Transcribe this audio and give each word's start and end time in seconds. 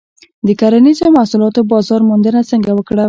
د 0.47 0.49
کرنیزو 0.59 1.05
محصولاتو 1.17 1.61
بازار 1.71 2.01
موندنه 2.09 2.41
څنګه 2.51 2.71
وکړم؟ 2.73 2.99